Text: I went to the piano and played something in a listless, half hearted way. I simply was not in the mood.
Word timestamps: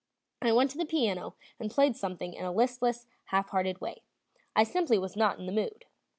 I 0.41 0.51
went 0.51 0.71
to 0.71 0.79
the 0.79 0.85
piano 0.85 1.35
and 1.59 1.69
played 1.69 1.95
something 1.95 2.33
in 2.33 2.43
a 2.43 2.51
listless, 2.51 3.05
half 3.25 3.49
hearted 3.49 3.81
way. 3.81 4.01
I 4.55 4.63
simply 4.63 4.97
was 4.97 5.15
not 5.15 5.37
in 5.37 5.45
the 5.45 5.51
mood. 5.51 5.85